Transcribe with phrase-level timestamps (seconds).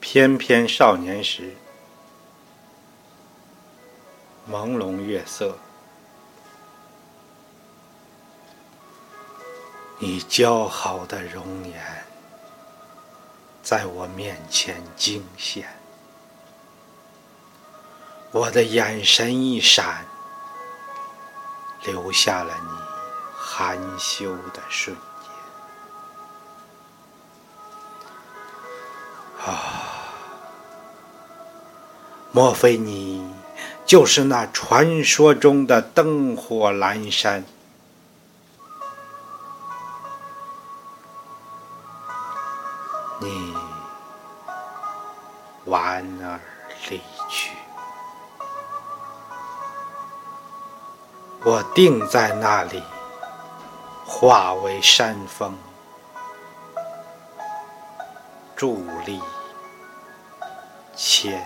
[0.00, 1.54] 翩翩少年时，
[4.50, 5.58] 朦胧月色，
[9.98, 12.04] 你姣好的容颜
[13.62, 15.68] 在我面前惊现，
[18.30, 20.06] 我的眼神一闪，
[21.84, 22.68] 留下了你
[23.36, 24.96] 含羞的瞬。
[32.30, 33.26] 莫非你
[33.86, 37.42] 就是那传说中的灯火阑珊？
[43.20, 43.54] 你
[45.64, 46.38] 莞尔
[46.88, 47.50] 离去，
[51.42, 52.82] 我定在那里，
[54.06, 55.56] 化为山峰，
[58.56, 59.20] 伫立
[60.94, 61.42] 千。